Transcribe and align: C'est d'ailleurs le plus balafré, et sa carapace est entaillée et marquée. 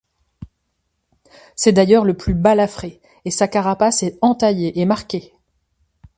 C'est 1.55 1.73
d'ailleurs 1.73 2.05
le 2.05 2.17
plus 2.17 2.33
balafré, 2.33 3.01
et 3.23 3.29
sa 3.29 3.47
carapace 3.47 4.01
est 4.01 4.17
entaillée 4.23 4.79
et 4.79 4.85
marquée. 4.85 5.31